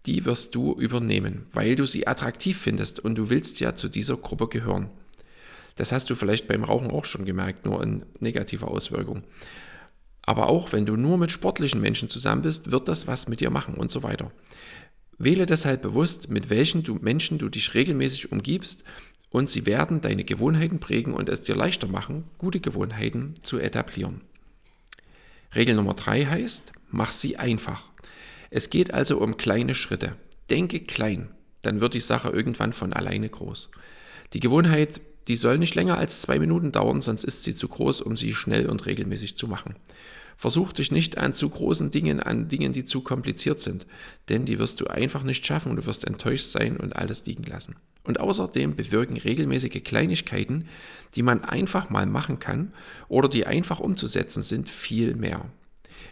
die 0.05 0.25
wirst 0.25 0.55
du 0.55 0.73
übernehmen, 0.73 1.45
weil 1.53 1.75
du 1.75 1.85
sie 1.85 2.07
attraktiv 2.07 2.57
findest 2.57 2.99
und 2.99 3.15
du 3.15 3.29
willst 3.29 3.59
ja 3.59 3.75
zu 3.75 3.87
dieser 3.87 4.17
Gruppe 4.17 4.47
gehören. 4.47 4.89
Das 5.75 5.91
hast 5.91 6.09
du 6.09 6.15
vielleicht 6.15 6.47
beim 6.47 6.63
Rauchen 6.63 6.91
auch 6.91 7.05
schon 7.05 7.25
gemerkt, 7.25 7.65
nur 7.65 7.83
in 7.83 8.05
negativer 8.19 8.69
Auswirkung. 8.69 9.23
Aber 10.23 10.47
auch 10.47 10.71
wenn 10.71 10.85
du 10.85 10.95
nur 10.95 11.17
mit 11.17 11.31
sportlichen 11.31 11.81
Menschen 11.81 12.09
zusammen 12.09 12.43
bist, 12.43 12.71
wird 12.71 12.87
das 12.87 13.07
was 13.07 13.27
mit 13.27 13.41
dir 13.41 13.49
machen 13.49 13.75
und 13.75 13.91
so 13.91 14.03
weiter. 14.03 14.31
Wähle 15.17 15.45
deshalb 15.45 15.81
bewusst, 15.81 16.29
mit 16.29 16.49
welchen 16.49 16.83
du 16.83 16.95
Menschen 16.95 17.37
du 17.37 17.49
dich 17.49 17.73
regelmäßig 17.73 18.31
umgibst 18.31 18.83
und 19.31 19.49
sie 19.49 19.65
werden 19.65 20.01
deine 20.01 20.23
Gewohnheiten 20.23 20.79
prägen 20.79 21.13
und 21.13 21.29
es 21.29 21.41
dir 21.41 21.55
leichter 21.55 21.87
machen, 21.87 22.25
gute 22.37 22.59
Gewohnheiten 22.59 23.33
zu 23.41 23.57
etablieren. 23.57 24.21
Regel 25.55 25.75
Nummer 25.75 25.95
drei 25.95 26.25
heißt, 26.25 26.73
mach 26.89 27.11
sie 27.11 27.37
einfach. 27.37 27.89
Es 28.49 28.69
geht 28.69 28.93
also 28.93 29.17
um 29.19 29.37
kleine 29.37 29.73
Schritte. 29.73 30.15
Denke 30.49 30.81
klein, 30.81 31.29
dann 31.61 31.81
wird 31.81 31.93
die 31.93 32.01
Sache 32.01 32.29
irgendwann 32.29 32.73
von 32.73 32.93
alleine 32.93 33.29
groß. 33.29 33.71
Die 34.33 34.39
Gewohnheit 34.39 35.01
die 35.27 35.35
soll 35.35 35.57
nicht 35.57 35.75
länger 35.75 35.97
als 35.97 36.21
zwei 36.21 36.39
Minuten 36.39 36.71
dauern, 36.71 37.01
sonst 37.01 37.23
ist 37.23 37.43
sie 37.43 37.55
zu 37.55 37.67
groß, 37.67 38.01
um 38.01 38.17
sie 38.17 38.33
schnell 38.33 38.67
und 38.67 38.85
regelmäßig 38.85 39.37
zu 39.37 39.47
machen. 39.47 39.75
Versuch 40.37 40.73
dich 40.73 40.91
nicht 40.91 41.19
an 41.19 41.33
zu 41.33 41.49
großen 41.49 41.91
Dingen, 41.91 42.19
an 42.19 42.47
Dingen, 42.47 42.73
die 42.73 42.83
zu 42.83 43.01
kompliziert 43.01 43.59
sind, 43.59 43.85
denn 44.29 44.45
die 44.45 44.57
wirst 44.57 44.81
du 44.81 44.87
einfach 44.87 45.21
nicht 45.21 45.45
schaffen 45.45 45.69
und 45.69 45.75
du 45.75 45.85
wirst 45.85 46.07
enttäuscht 46.07 46.45
sein 46.45 46.77
und 46.77 46.95
alles 46.95 47.27
liegen 47.27 47.43
lassen. 47.43 47.75
Und 48.03 48.19
außerdem 48.19 48.75
bewirken 48.75 49.17
regelmäßige 49.17 49.83
Kleinigkeiten, 49.83 50.65
die 51.13 51.21
man 51.21 51.43
einfach 51.43 51.91
mal 51.91 52.07
machen 52.07 52.39
kann 52.39 52.73
oder 53.07 53.29
die 53.29 53.45
einfach 53.45 53.79
umzusetzen 53.79 54.41
sind, 54.41 54.67
viel 54.67 55.15
mehr. 55.15 55.45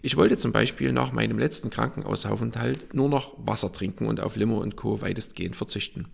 Ich 0.03 0.15
wollte 0.15 0.37
zum 0.37 0.51
Beispiel 0.51 0.91
nach 0.91 1.11
meinem 1.11 1.39
letzten 1.39 1.71
Krankenhausaufenthalt 1.71 2.93
nur 2.93 3.09
noch 3.09 3.33
Wasser 3.37 3.73
trinken 3.73 4.05
und 4.05 4.19
auf 4.19 4.35
Limo 4.35 4.59
und 4.59 4.75
Co. 4.75 5.01
weitestgehend 5.01 5.55
verzichten. 5.55 6.07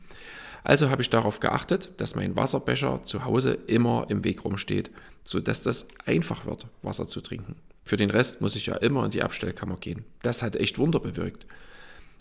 Also 0.65 0.89
habe 0.89 1.03
ich 1.03 1.11
darauf 1.11 1.39
geachtet, 1.39 1.91
dass 1.97 2.15
mein 2.15 2.35
Wasserbecher 2.35 3.03
zu 3.03 3.23
Hause 3.23 3.53
immer 3.67 4.07
im 4.09 4.23
Weg 4.23 4.43
rumsteht, 4.43 4.89
sodass 5.23 5.61
das 5.61 5.87
einfach 6.05 6.47
wird, 6.47 6.65
Wasser 6.81 7.07
zu 7.07 7.21
trinken. 7.21 7.55
Für 7.83 7.97
den 7.97 8.09
Rest 8.09 8.41
muss 8.41 8.55
ich 8.55 8.65
ja 8.65 8.73
immer 8.77 9.05
in 9.05 9.11
die 9.11 9.21
Abstellkammer 9.21 9.77
gehen. 9.77 10.05
Das 10.23 10.41
hat 10.41 10.55
echt 10.55 10.79
Wunder 10.79 10.99
bewirkt. 10.99 11.45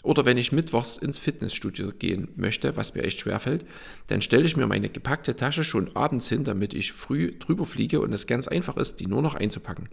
Oder 0.03 0.27
wenn 0.27 0.37
ich 0.37 0.53
mittwochs 0.53 0.99
ins 0.99 1.17
Fitnessstudio 1.17 1.93
gehen 1.99 2.29
möchte, 2.37 2.77
was 2.77 2.95
mir 2.95 3.05
echt 3.05 3.21
schwer 3.21 3.41
fällt, 3.41 3.65
dann 4.09 4.21
stelle 4.21 4.45
ich 4.45 4.59
mir 4.59 4.67
meine 4.67 4.91
gepackte 4.91 5.35
Tasche 5.35 5.65
schon 5.65 5.97
abends 5.97 6.29
hin, 6.29 6.45
damit 6.45 6.75
ich 6.75 6.93
früh 6.93 7.39
drüber 7.39 7.65
fliege 7.65 8.03
und 8.03 8.13
es 8.13 8.27
ganz 8.27 8.47
einfach 8.47 8.77
ist, 8.77 9.01
die 9.01 9.07
nur 9.07 9.23
noch 9.23 9.37
einzupacken. 9.37 9.89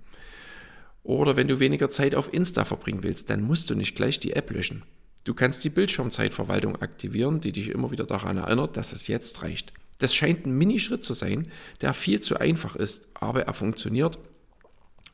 Oder 1.03 1.37
wenn 1.37 1.47
du 1.47 1.61
weniger 1.61 1.89
Zeit 1.89 2.15
auf 2.15 2.33
Insta 2.33 2.65
verbringen 2.65 3.03
willst, 3.03 3.29
dann 3.29 3.43
musst 3.43 3.69
du 3.69 3.75
nicht 3.75 3.95
gleich 3.95 4.19
die 4.19 4.33
App 4.33 4.51
löschen. 4.51 4.83
Du 5.23 5.33
kannst 5.33 5.63
die 5.63 5.69
Bildschirmzeitverwaltung 5.69 6.77
aktivieren, 6.81 7.41
die 7.41 7.51
dich 7.51 7.69
immer 7.69 7.91
wieder 7.91 8.05
daran 8.05 8.37
erinnert, 8.37 8.75
dass 8.77 8.91
es 8.91 9.07
jetzt 9.07 9.43
reicht. 9.43 9.71
Das 9.99 10.15
scheint 10.15 10.45
ein 10.45 10.57
Minischritt 10.57 11.03
zu 11.03 11.13
sein, 11.13 11.51
der 11.81 11.93
viel 11.93 12.19
zu 12.21 12.37
einfach 12.37 12.75
ist, 12.75 13.07
aber 13.13 13.43
er 13.43 13.53
funktioniert 13.53 14.17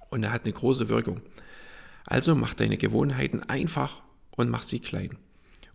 und 0.10 0.24
er 0.24 0.32
hat 0.32 0.46
eine 0.46 0.54
große 0.54 0.88
Wirkung. 0.88 1.22
Also 2.06 2.36
mach 2.36 2.54
deine 2.54 2.78
Gewohnheiten 2.78 3.44
einfach 3.44 4.02
und 4.32 4.50
mach 4.50 4.64
sie 4.64 4.80
klein. 4.80 5.18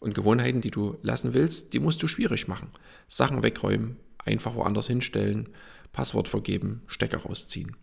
Und 0.01 0.15
Gewohnheiten, 0.15 0.62
die 0.62 0.71
du 0.71 0.97
lassen 1.03 1.35
willst, 1.35 1.75
die 1.75 1.79
musst 1.79 2.03
du 2.03 2.09
schwierig 2.09 2.49
machen. 2.49 2.71
Sachen 3.07 3.43
wegräumen, 3.43 3.99
einfach 4.25 4.55
woanders 4.55 4.87
hinstellen, 4.87 5.51
Passwort 5.93 6.27
vergeben, 6.27 6.83
Stecker 6.87 7.19
rausziehen. 7.19 7.77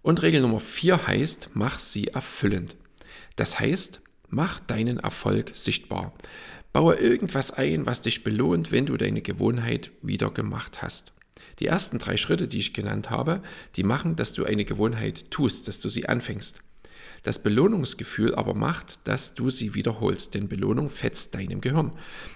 Und 0.00 0.22
Regel 0.22 0.40
Nummer 0.40 0.60
4 0.60 1.06
heißt, 1.08 1.50
mach 1.52 1.78
sie 1.78 2.08
erfüllend. 2.08 2.76
Das 3.36 3.60
heißt, 3.60 4.00
mach 4.28 4.60
deinen 4.60 4.98
Erfolg 4.98 5.50
sichtbar. 5.54 6.12
Baue 6.72 6.96
irgendwas 6.96 7.52
ein, 7.52 7.86
was 7.86 8.02
dich 8.02 8.22
belohnt, 8.22 8.70
wenn 8.72 8.86
du 8.86 8.96
deine 8.96 9.22
Gewohnheit 9.22 9.92
wieder 10.02 10.30
gemacht 10.30 10.82
hast. 10.82 11.12
Die 11.58 11.66
ersten 11.66 11.98
drei 11.98 12.16
Schritte, 12.16 12.48
die 12.48 12.58
ich 12.58 12.74
genannt 12.74 13.10
habe, 13.10 13.40
die 13.76 13.82
machen, 13.82 14.16
dass 14.16 14.34
du 14.34 14.44
eine 14.44 14.64
Gewohnheit 14.64 15.30
tust, 15.30 15.68
dass 15.68 15.80
du 15.80 15.88
sie 15.88 16.08
anfängst. 16.08 16.62
Das 17.22 17.42
Belohnungsgefühl 17.42 18.34
aber 18.34 18.54
macht, 18.54 19.00
dass 19.08 19.34
du 19.34 19.50
sie 19.50 19.74
wiederholst, 19.74 20.34
denn 20.34 20.48
Belohnung 20.48 20.90
fetzt 20.90 21.34
deinem 21.34 21.60
Gehirn. 21.60 21.92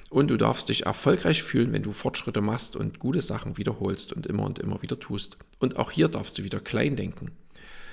Und 0.08 0.28
du 0.28 0.36
darfst 0.36 0.68
dich 0.68 0.86
erfolgreich 0.86 1.42
fühlen, 1.42 1.72
wenn 1.72 1.82
du 1.82 1.92
Fortschritte 1.92 2.40
machst 2.40 2.76
und 2.76 2.98
gute 2.98 3.20
Sachen 3.20 3.56
wiederholst 3.56 4.12
und 4.12 4.26
immer 4.26 4.44
und 4.44 4.58
immer 4.58 4.82
wieder 4.82 4.98
tust. 4.98 5.36
Und 5.58 5.76
auch 5.76 5.90
hier 5.90 6.08
darfst 6.08 6.38
du 6.38 6.44
wieder 6.44 6.60
klein 6.60 6.96
denken. 6.96 7.30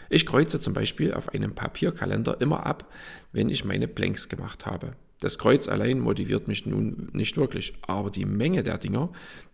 Ich 0.09 0.25
kreuze 0.25 0.59
zum 0.59 0.73
Beispiel 0.73 1.13
auf 1.13 1.29
einem 1.29 1.53
Papierkalender 1.53 2.39
immer 2.41 2.65
ab, 2.65 2.91
wenn 3.31 3.49
ich 3.49 3.65
meine 3.65 3.87
Blanks 3.87 4.29
gemacht 4.29 4.65
habe. 4.65 4.91
Das 5.19 5.39
Kreuz 5.39 5.67
allein 5.67 5.99
motiviert 5.99 6.47
mich 6.47 6.65
nun 6.65 7.09
nicht 7.11 7.37
wirklich, 7.37 7.73
aber 7.81 8.11
die 8.11 8.25
Menge 8.25 8.61
der 8.61 8.77
Dinger, 8.77 9.09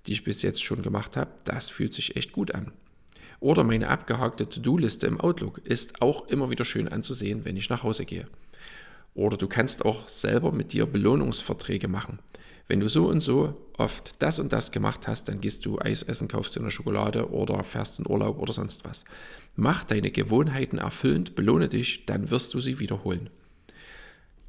die 0.05 0.11
ich 0.11 0.23
bis 0.23 0.41
jetzt 0.41 0.61
schon 0.61 0.81
gemacht 0.81 1.15
habe, 1.15 1.31
das 1.45 1.69
fühlt 1.69 1.93
sich 1.93 2.17
echt 2.17 2.33
gut 2.33 2.53
an. 2.53 2.73
Oder 3.39 3.63
meine 3.63 3.89
abgehakte 3.89 4.47
To-Do-Liste 4.47 5.07
im 5.07 5.19
Outlook 5.19 5.59
ist 5.65 6.01
auch 6.01 6.27
immer 6.27 6.49
wieder 6.49 6.65
schön 6.65 6.87
anzusehen, 6.87 7.45
wenn 7.45 7.57
ich 7.57 7.69
nach 7.69 7.83
Hause 7.83 8.05
gehe. 8.05 8.27
Oder 9.15 9.37
du 9.37 9.47
kannst 9.47 9.85
auch 9.85 10.07
selber 10.09 10.51
mit 10.51 10.73
dir 10.73 10.85
Belohnungsverträge 10.85 11.87
machen. 11.87 12.19
Wenn 12.67 12.79
du 12.79 12.87
so 12.87 13.07
und 13.07 13.21
so 13.21 13.55
oft 13.77 14.21
das 14.21 14.39
und 14.39 14.53
das 14.53 14.71
gemacht 14.71 15.07
hast, 15.07 15.27
dann 15.27 15.41
gehst 15.41 15.65
du 15.65 15.79
Eis 15.79 16.03
essen, 16.03 16.27
kaufst 16.27 16.55
dir 16.55 16.61
eine 16.61 16.71
Schokolade 16.71 17.31
oder 17.31 17.63
fährst 17.63 17.99
in 17.99 18.07
Urlaub 18.07 18.39
oder 18.39 18.53
sonst 18.53 18.85
was. 18.85 19.03
Mach 19.55 19.83
deine 19.83 20.11
Gewohnheiten 20.11 20.77
erfüllend, 20.77 21.35
belohne 21.35 21.67
dich, 21.67 22.05
dann 22.05 22.31
wirst 22.31 22.53
du 22.53 22.59
sie 22.59 22.79
wiederholen. 22.79 23.29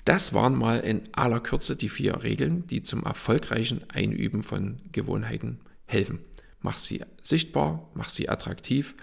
Das 0.05 0.35
waren 0.35 0.55
mal 0.55 0.81
in 0.81 1.09
aller 1.13 1.41
Kürze 1.41 1.77
die 1.77 1.89
vier 1.89 2.23
Regeln, 2.23 2.67
die 2.67 2.83
zum 2.83 3.05
erfolgreichen 3.05 3.89
Einüben 3.89 4.43
von 4.43 4.81
Gewohnheiten 4.93 5.61
helfen. 5.87 6.21
Mach 6.61 6.77
sie 6.77 7.03
sichtbar, 7.23 7.89
mach 7.95 8.11
sie 8.11 8.29
attraktiv, 8.29 8.95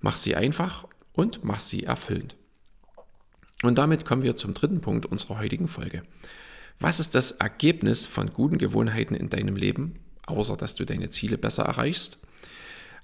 mach 0.00 0.16
sie 0.16 0.36
einfach 0.36 0.86
und 1.12 1.44
mach 1.44 1.60
sie 1.60 1.84
erfüllend. 1.84 2.36
Und 3.62 3.78
damit 3.78 4.04
kommen 4.04 4.22
wir 4.22 4.36
zum 4.36 4.54
dritten 4.54 4.80
Punkt 4.80 5.06
unserer 5.06 5.38
heutigen 5.38 5.66
Folge. 5.66 6.02
Was 6.78 7.00
ist 7.00 7.14
das 7.14 7.32
Ergebnis 7.32 8.06
von 8.06 8.32
guten 8.32 8.58
Gewohnheiten 8.58 9.14
in 9.14 9.30
deinem 9.30 9.56
Leben, 9.56 9.98
außer 10.26 10.56
dass 10.56 10.74
du 10.74 10.84
deine 10.84 11.10
Ziele 11.10 11.38
besser 11.38 11.64
erreichst? 11.64 12.18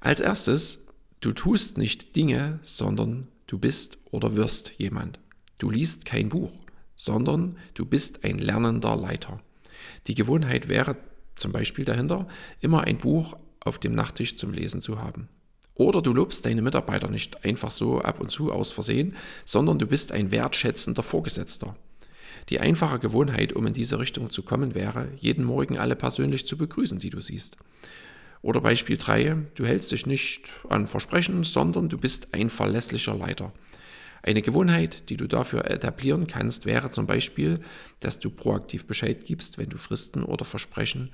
Als 0.01 0.21
erstes, 0.21 0.87
du 1.21 1.33
tust 1.33 1.79
nicht 1.79 2.17
Dinge, 2.17 2.59
sondern 2.63 3.29
du 3.47 3.59
bist 3.59 3.99
oder 4.11 4.37
wirst 4.37 4.73
jemand. 4.79 5.19
Du 5.59 5.71
liest 5.71 6.05
kein 6.05 6.29
Buch 6.29 6.53
sondern 7.03 7.57
du 7.75 7.85
bist 7.85 8.25
ein 8.25 8.39
lernender 8.39 8.95
Leiter. 8.95 9.41
Die 10.07 10.15
Gewohnheit 10.15 10.69
wäre 10.69 10.97
zum 11.35 11.51
Beispiel 11.51 11.85
dahinter, 11.85 12.29
immer 12.61 12.83
ein 12.83 12.99
Buch 12.99 13.37
auf 13.59 13.79
dem 13.79 13.93
Nachttisch 13.93 14.37
zum 14.37 14.53
Lesen 14.53 14.81
zu 14.81 15.01
haben. 15.01 15.29
Oder 15.75 16.01
du 16.01 16.13
lobst 16.13 16.47
deine 16.47 16.63
Mitarbeiter 16.63 17.09
nicht 17.09 17.45
einfach 17.45 17.73
so 17.73 18.01
ab 18.01 18.21
und 18.21 18.31
zu 18.31 18.53
aus 18.53 18.71
Versehen, 18.71 19.17
sondern 19.45 19.81
du 19.81 19.87
bist 19.87 20.13
ein 20.13 20.31
wertschätzender 20.31 21.03
Vorgesetzter. 21.03 21.75
Die 22.49 22.61
einfache 22.61 22.99
Gewohnheit, 22.99 23.53
um 23.53 23.67
in 23.67 23.73
diese 23.73 23.99
Richtung 23.99 24.31
zu 24.31 24.43
kommen, 24.43 24.75
wäre, 24.75 25.09
jeden 25.19 25.45
Morgen 25.45 25.79
alle 25.79 25.97
persönlich 25.97 26.47
zu 26.47 26.57
begrüßen, 26.57 26.99
die 26.99 27.11
du 27.11 27.21
siehst. 27.21 27.57
Oder 28.43 28.61
Beispiel 28.61 28.97
3, 28.97 29.37
du 29.55 29.65
hältst 29.65 29.93
dich 29.93 30.07
nicht 30.07 30.53
an 30.69 30.89
Versprechen, 30.89 31.45
sondern 31.45 31.89
du 31.89 31.97
bist 31.97 32.35
ein 32.35 32.51
verlässlicher 32.51 33.15
Leiter. 33.15 33.53
Eine 34.23 34.43
Gewohnheit, 34.43 35.09
die 35.11 35.17
du 35.17 35.27
dafür 35.27 35.69
etablieren 35.69 36.27
kannst, 36.27 36.67
wäre 36.67 36.91
zum 36.91 37.07
Beispiel, 37.07 37.61
dass 38.01 38.21
du 38.21 38.31
proaktiv 38.31 38.87
Bescheid 38.87 39.25
gibst, 39.25 39.59
wenn 39.59 39.69
du 39.69 39.79
Fristen 39.79 40.23
oder 40.25 40.45
Versprechen 40.45 41.11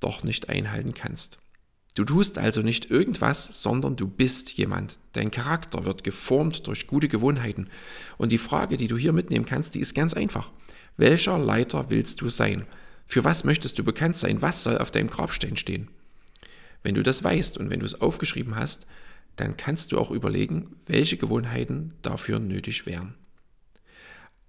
doch 0.00 0.24
nicht 0.24 0.48
einhalten 0.48 0.94
kannst. 0.94 1.38
Du 1.94 2.04
tust 2.04 2.38
also 2.38 2.62
nicht 2.62 2.90
irgendwas, 2.90 3.62
sondern 3.62 3.96
du 3.96 4.06
bist 4.06 4.52
jemand. 4.52 4.98
Dein 5.12 5.30
Charakter 5.30 5.84
wird 5.84 6.04
geformt 6.04 6.66
durch 6.66 6.86
gute 6.86 7.08
Gewohnheiten. 7.08 7.68
Und 8.16 8.30
die 8.30 8.38
Frage, 8.38 8.76
die 8.76 8.86
du 8.86 8.96
hier 8.96 9.12
mitnehmen 9.12 9.44
kannst, 9.44 9.74
die 9.74 9.80
ist 9.80 9.94
ganz 9.94 10.14
einfach. 10.14 10.50
Welcher 10.96 11.38
Leiter 11.38 11.86
willst 11.90 12.20
du 12.20 12.28
sein? 12.28 12.64
Für 13.06 13.24
was 13.24 13.42
möchtest 13.42 13.78
du 13.78 13.84
bekannt 13.84 14.16
sein? 14.16 14.40
Was 14.40 14.62
soll 14.62 14.78
auf 14.78 14.92
deinem 14.92 15.10
Grabstein 15.10 15.56
stehen? 15.56 15.88
Wenn 16.82 16.94
du 16.94 17.02
das 17.02 17.24
weißt 17.24 17.58
und 17.58 17.70
wenn 17.70 17.80
du 17.80 17.86
es 17.86 18.00
aufgeschrieben 18.00 18.54
hast, 18.54 18.86
dann 19.36 19.56
kannst 19.56 19.92
du 19.92 19.98
auch 19.98 20.10
überlegen, 20.10 20.76
welche 20.86 21.16
Gewohnheiten 21.16 21.94
dafür 22.02 22.38
nötig 22.38 22.86
wären. 22.86 23.14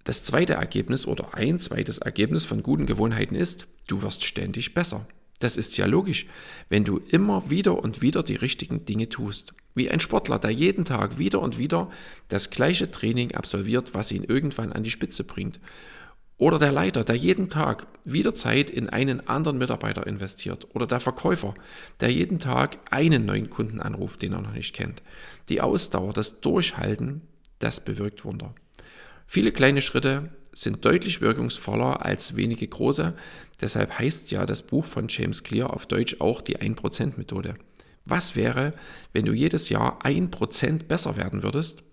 Das 0.04 0.24
zweite 0.24 0.54
Ergebnis 0.54 1.06
oder 1.06 1.34
ein 1.34 1.58
zweites 1.58 1.98
Ergebnis 1.98 2.44
von 2.44 2.62
guten 2.62 2.86
Gewohnheiten 2.86 3.34
ist, 3.34 3.66
du 3.86 4.02
wirst 4.02 4.24
ständig 4.24 4.74
besser. 4.74 5.06
Das 5.42 5.56
ist 5.56 5.76
ja 5.76 5.86
logisch, 5.86 6.26
wenn 6.68 6.84
du 6.84 6.98
immer 6.98 7.50
wieder 7.50 7.82
und 7.82 8.00
wieder 8.00 8.22
die 8.22 8.36
richtigen 8.36 8.84
Dinge 8.84 9.08
tust. 9.08 9.54
Wie 9.74 9.90
ein 9.90 9.98
Sportler, 9.98 10.38
der 10.38 10.50
jeden 10.50 10.84
Tag 10.84 11.18
wieder 11.18 11.40
und 11.40 11.58
wieder 11.58 11.90
das 12.28 12.50
gleiche 12.50 12.92
Training 12.92 13.34
absolviert, 13.34 13.92
was 13.92 14.12
ihn 14.12 14.22
irgendwann 14.22 14.72
an 14.72 14.84
die 14.84 14.90
Spitze 14.92 15.24
bringt. 15.24 15.58
Oder 16.38 16.60
der 16.60 16.70
Leiter, 16.70 17.02
der 17.02 17.16
jeden 17.16 17.50
Tag 17.50 17.88
wieder 18.04 18.34
Zeit 18.34 18.70
in 18.70 18.88
einen 18.88 19.26
anderen 19.26 19.58
Mitarbeiter 19.58 20.06
investiert. 20.06 20.68
Oder 20.74 20.86
der 20.86 21.00
Verkäufer, 21.00 21.54
der 21.98 22.12
jeden 22.12 22.38
Tag 22.38 22.78
einen 22.90 23.26
neuen 23.26 23.50
Kunden 23.50 23.80
anruft, 23.80 24.22
den 24.22 24.34
er 24.34 24.42
noch 24.42 24.52
nicht 24.52 24.76
kennt. 24.76 25.02
Die 25.48 25.60
Ausdauer, 25.60 26.12
das 26.12 26.40
Durchhalten, 26.40 27.22
das 27.58 27.84
bewirkt 27.84 28.24
Wunder. 28.24 28.54
Viele 29.26 29.52
kleine 29.52 29.80
Schritte 29.80 30.30
sind 30.52 30.84
deutlich 30.84 31.20
wirkungsvoller 31.20 32.04
als 32.04 32.36
wenige 32.36 32.66
große. 32.66 33.14
Deshalb 33.60 33.98
heißt 33.98 34.30
ja 34.30 34.44
das 34.46 34.62
Buch 34.62 34.84
von 34.84 35.06
James 35.08 35.42
Clear 35.42 35.72
auf 35.72 35.86
Deutsch 35.86 36.16
auch 36.20 36.40
die 36.40 36.58
1%-Methode. 36.58 37.54
Was 38.04 38.36
wäre, 38.36 38.74
wenn 39.12 39.24
du 39.24 39.32
jedes 39.32 39.68
Jahr 39.68 40.04
1% 40.04 40.84
besser 40.84 41.16
werden 41.16 41.42
würdest? 41.42 41.84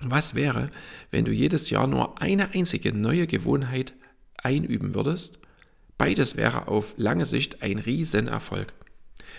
Was 0.00 0.34
wäre, 0.34 0.68
wenn 1.10 1.24
du 1.24 1.32
jedes 1.32 1.70
Jahr 1.70 1.86
nur 1.86 2.20
eine 2.20 2.52
einzige 2.54 2.92
neue 2.92 3.26
Gewohnheit 3.26 3.94
einüben 4.36 4.94
würdest? 4.94 5.40
Beides 5.98 6.36
wäre 6.36 6.68
auf 6.68 6.94
lange 6.96 7.26
Sicht 7.26 7.62
ein 7.62 7.78
Riesenerfolg. 7.78 8.72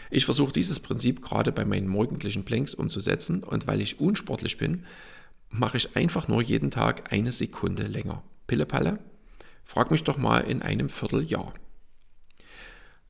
Ich 0.09 0.25
versuche 0.25 0.53
dieses 0.53 0.79
Prinzip 0.79 1.21
gerade 1.21 1.51
bei 1.51 1.65
meinen 1.65 1.87
morgendlichen 1.87 2.45
Planks 2.45 2.73
umzusetzen 2.73 3.43
und 3.43 3.67
weil 3.67 3.81
ich 3.81 3.99
unsportlich 3.99 4.57
bin, 4.57 4.85
mache 5.59 5.77
ich 5.77 5.95
einfach 5.95 6.27
nur 6.27 6.41
jeden 6.41 6.71
Tag 6.71 7.11
eine 7.11 7.31
Sekunde 7.31 7.83
länger. 7.83 8.23
Pillepalle? 8.47 8.99
Frag 9.63 9.91
mich 9.91 10.03
doch 10.03 10.17
mal 10.17 10.41
in 10.41 10.61
einem 10.61 10.89
Vierteljahr. 10.89 11.53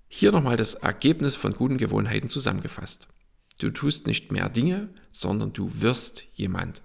Hier 0.07 0.31
nochmal 0.31 0.57
das 0.57 0.75
Ergebnis 0.75 1.35
von 1.35 1.53
guten 1.53 1.77
Gewohnheiten 1.77 2.29
zusammengefasst. 2.29 3.07
Du 3.59 3.69
tust 3.69 4.07
nicht 4.07 4.31
mehr 4.31 4.49
Dinge, 4.49 4.89
sondern 5.11 5.53
du 5.53 5.81
wirst 5.81 6.25
jemand. 6.33 6.81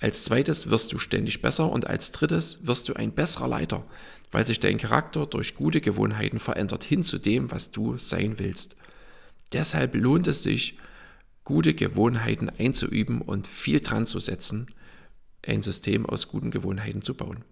Als 0.00 0.24
zweites 0.24 0.70
wirst 0.70 0.92
du 0.92 0.98
ständig 0.98 1.42
besser 1.42 1.70
und 1.70 1.86
als 1.86 2.12
drittes 2.12 2.66
wirst 2.66 2.88
du 2.88 2.94
ein 2.94 3.12
besserer 3.12 3.48
Leiter, 3.48 3.84
weil 4.30 4.46
sich 4.46 4.60
dein 4.60 4.78
Charakter 4.78 5.26
durch 5.26 5.56
gute 5.56 5.80
Gewohnheiten 5.80 6.38
verändert 6.38 6.84
hin 6.84 7.02
zu 7.02 7.18
dem, 7.18 7.50
was 7.50 7.72
du 7.72 7.98
sein 7.98 8.38
willst. 8.38 8.76
Deshalb 9.52 9.94
lohnt 9.94 10.26
es 10.28 10.42
sich, 10.42 10.76
gute 11.48 11.72
Gewohnheiten 11.72 12.50
einzuüben 12.50 13.22
und 13.22 13.46
viel 13.46 13.80
dran 13.80 14.04
zu 14.04 14.20
setzen, 14.20 14.66
ein 15.46 15.62
System 15.62 16.04
aus 16.04 16.28
guten 16.28 16.50
Gewohnheiten 16.50 17.00
zu 17.00 17.14
bauen. 17.14 17.42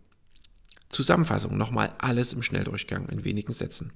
Zusammenfassung 0.90 1.56
nochmal 1.56 1.94
alles 1.96 2.34
im 2.34 2.42
Schnelldurchgang 2.42 3.08
in 3.08 3.24
wenigen 3.24 3.54
Sätzen. 3.54 3.94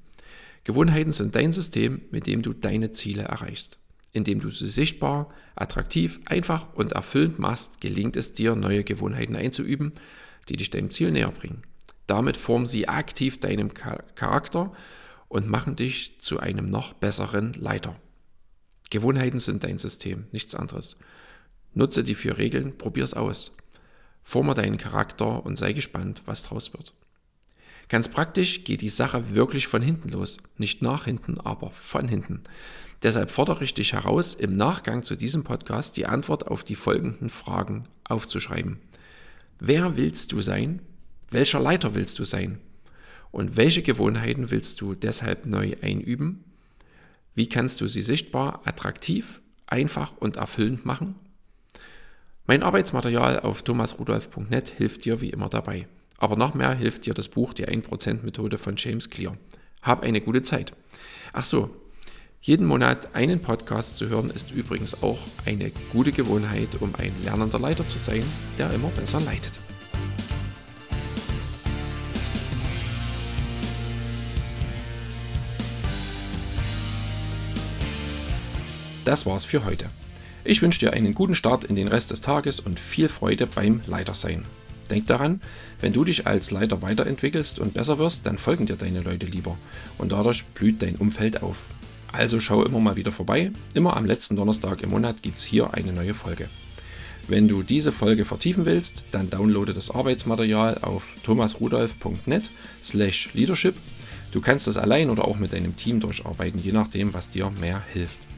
Gewohnheiten 0.64 1.12
sind 1.12 1.35
dein 1.35 1.52
System, 1.52 2.00
mit 2.12 2.26
dem 2.26 2.40
du 2.40 2.54
deine 2.54 2.92
Ziele 2.92 3.25
erreichst. 3.25 3.78
Indem 4.12 4.40
du 4.40 4.49
sie 4.49 4.69
sichtbar, 4.69 5.35
attraktiv, 5.54 6.19
einfach 6.25 6.73
und 6.73 6.92
erfüllend 6.92 7.38
machst, 7.38 7.83
gelingt 7.83 8.16
es 8.16 8.33
dir, 8.33 8.57
neue 8.57 8.85
Gewohnheiten 8.85 9.37
einzuüben, 9.37 9.92
die 10.49 10.57
dich 10.57 10.71
deinem 10.71 10.90
Ziel 10.90 11.11
näher 11.11 11.30
bringen. 11.30 11.61
Damit 12.07 12.38
formen 12.38 12.66
sie 12.66 12.88
aktiv 12.88 13.38
deinen 13.38 13.75
Charakter 13.75 14.73
und 15.28 15.47
machen 15.47 15.76
dich 15.76 16.19
zu 16.21 16.40
einem 16.40 16.71
noch 16.71 16.95
besseren 16.95 17.52
Leiter. 17.52 18.00
Gewohnheiten 18.90 19.38
sind 19.38 19.64
dein 19.64 19.78
System, 19.78 20.26
nichts 20.32 20.54
anderes. 20.54 20.97
Nutze 21.75 22.02
die 22.02 22.16
vier 22.16 22.38
Regeln, 22.38 22.76
probier's 22.76 23.14
aus. 23.14 23.52
Forme 24.23 24.54
deinen 24.54 24.78
Charakter 24.78 25.44
und 25.44 25.56
sei 25.56 25.73
gespannt, 25.73 26.23
was 26.26 26.42
draus 26.42 26.73
wird. 26.73 26.94
Ganz 27.88 28.09
praktisch 28.09 28.64
geht 28.64 28.82
die 28.82 28.88
Sache 28.88 29.35
wirklich 29.35 29.66
von 29.66 29.82
hinten 29.82 30.11
los. 30.11 30.38
Nicht 30.59 30.82
nach 30.82 31.06
hinten, 31.06 31.40
aber 31.40 31.70
von 31.70 32.06
hinten. 32.06 32.42
Deshalb 33.02 33.30
fordere 33.30 33.64
ich 33.64 33.75
dich 33.75 33.94
heraus, 33.94 34.35
im 34.35 34.56
Nachgang 34.56 35.02
zu 35.02 35.16
diesem 35.16 35.42
Podcast 35.42 35.97
die 35.97 36.06
Antwort 36.06 36.47
auf 36.47 36.62
die 36.62 36.76
folgenden 36.76 37.30
Fragen 37.30 37.85
aufzuschreiben. 38.04 38.78
Wer 39.59 39.97
willst 39.97 40.32
du 40.32 40.40
sein? 40.40 40.82
Welcher 41.30 41.61
Leiter 41.61 41.94
willst 41.94 42.18
du 42.18 42.25
sein? 42.25 42.61
Und 43.30 43.56
welche 43.56 43.82
Gewohnheiten 43.82 44.50
willst 44.50 44.80
du 44.80 44.94
deshalb 44.94 45.47
neu 45.47 45.75
einüben? 45.82 46.44
Wie 47.34 47.49
kannst 47.49 47.80
du 47.80 47.88
sie 47.88 48.02
sichtbar, 48.02 48.62
attraktiv, 48.64 49.40
einfach 49.66 50.16
und 50.16 50.37
erfüllend 50.37 50.84
machen? 50.84 51.14
Mein 52.46 52.62
Arbeitsmaterial 52.62 53.40
auf 53.40 53.62
thomasrudolf.net 53.62 54.70
hilft 54.76 55.04
dir 55.04 55.20
wie 55.20 55.30
immer 55.30 55.49
dabei. 55.49 55.87
Aber 56.18 56.37
noch 56.37 56.54
mehr 56.54 56.75
hilft 56.75 57.06
dir 57.06 57.14
das 57.14 57.28
Buch 57.28 57.54
Die 57.54 57.66
1% 57.66 58.22
Methode 58.22 58.58
von 58.58 58.75
James 58.76 59.08
Clear. 59.08 59.37
Hab 59.82 60.02
eine 60.02 60.20
gute 60.20 60.42
Zeit. 60.42 60.75
Ach 61.32 61.44
so, 61.44 61.75
jeden 62.42 62.66
Monat 62.66 63.14
einen 63.14 63.40
Podcast 63.40 63.99
zu 63.99 64.08
hören 64.08 64.30
ist 64.30 64.50
übrigens 64.50 65.02
auch 65.02 65.18
eine 65.44 65.70
gute 65.92 66.10
Gewohnheit, 66.10 66.68
um 66.80 66.94
ein 66.96 67.12
lernender 67.22 67.58
Leiter 67.58 67.87
zu 67.87 67.99
sein, 67.99 68.25
der 68.58 68.72
immer 68.72 68.88
besser 68.88 69.20
leitet. 69.20 69.70
Das 79.11 79.26
war's 79.26 79.45
für 79.45 79.64
heute. 79.64 79.87
Ich 80.45 80.62
wünsche 80.62 80.79
dir 80.79 80.93
einen 80.93 81.14
guten 81.14 81.35
Start 81.35 81.64
in 81.64 81.75
den 81.75 81.88
Rest 81.88 82.12
des 82.12 82.21
Tages 82.21 82.61
und 82.61 82.79
viel 82.79 83.09
Freude 83.09 83.49
beim 83.49 83.81
Leitersein. 83.88 84.45
Denk 84.88 85.09
daran, 85.09 85.40
wenn 85.81 85.93
du 85.93 86.05
dich 86.05 86.29
als 86.29 86.52
Leiter 86.52 86.81
weiterentwickelst 86.81 87.59
und 87.59 87.75
besser 87.75 87.99
wirst, 87.99 88.25
dann 88.25 88.38
folgen 88.38 88.67
dir 88.67 88.76
deine 88.76 89.00
Leute 89.00 89.26
lieber 89.26 89.59
und 89.99 90.12
dadurch 90.12 90.45
blüht 90.45 90.81
dein 90.81 90.95
Umfeld 90.95 91.43
auf. 91.43 91.57
Also 92.12 92.38
schau 92.38 92.64
immer 92.64 92.79
mal 92.79 92.95
wieder 92.95 93.11
vorbei. 93.11 93.50
Immer 93.75 93.97
am 93.97 94.05
letzten 94.05 94.37
Donnerstag 94.37 94.81
im 94.85 94.90
Monat 94.90 95.23
gibt 95.23 95.38
es 95.38 95.45
hier 95.45 95.75
eine 95.75 95.93
neue 95.93 96.14
Folge. 96.14 96.49
Wenn 97.26 97.49
du 97.49 97.64
diese 97.64 97.90
Folge 97.90 98.25
vertiefen 98.25 98.64
willst, 98.64 99.07
dann 99.11 99.29
downloade 99.29 99.75
das 99.75 99.90
Arbeitsmaterial 99.90 100.79
auf 100.83 101.02
thomasrudolf.net 101.25 102.49
slash 102.81 103.31
leadership. 103.35 103.75
Du 104.31 104.40
kannst 104.40 104.69
das 104.69 104.76
allein 104.76 105.11
oder 105.11 105.25
auch 105.25 105.40
mit 105.40 105.52
deinem 105.52 105.75
Team 105.75 105.99
durcharbeiten, 105.99 106.62
je 106.62 106.71
nachdem, 106.71 107.12
was 107.12 107.29
dir 107.29 107.50
mehr 107.61 107.83
hilft. 107.93 108.29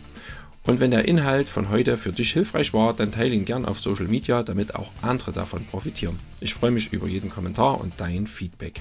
Und 0.64 0.78
wenn 0.78 0.92
der 0.92 1.06
Inhalt 1.06 1.48
von 1.48 1.70
heute 1.70 1.96
für 1.96 2.12
dich 2.12 2.32
hilfreich 2.32 2.72
war, 2.72 2.94
dann 2.94 3.10
teile 3.10 3.34
ihn 3.34 3.44
gern 3.44 3.64
auf 3.64 3.80
Social 3.80 4.06
Media, 4.06 4.42
damit 4.42 4.74
auch 4.76 4.90
andere 5.02 5.32
davon 5.32 5.66
profitieren. 5.66 6.18
Ich 6.40 6.54
freue 6.54 6.70
mich 6.70 6.92
über 6.92 7.08
jeden 7.08 7.30
Kommentar 7.30 7.80
und 7.80 7.94
dein 7.96 8.26
Feedback. 8.26 8.80